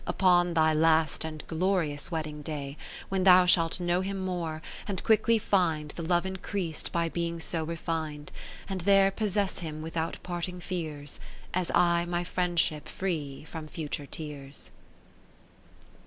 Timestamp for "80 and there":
8.65-9.11